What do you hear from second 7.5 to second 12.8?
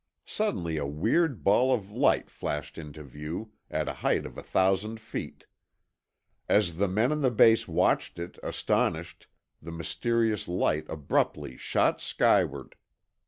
watched it, astonished, the mysterious light abruptly shot skyward.